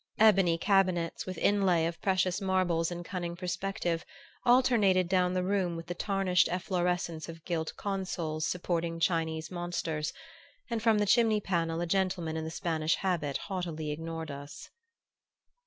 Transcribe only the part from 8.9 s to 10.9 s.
Chinese monsters; and